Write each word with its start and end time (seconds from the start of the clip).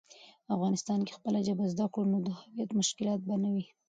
افغانسان 0.53 0.99
کی 1.05 1.11
خپله 1.17 1.39
ژبه 1.47 1.65
زده 1.73 1.85
کړه، 1.93 2.05
نو 2.11 2.17
د 2.25 2.29
هویت 2.39 2.69
مشکلات 2.79 3.19
به 3.27 3.35
نه 3.43 3.49
وي. 3.53 3.65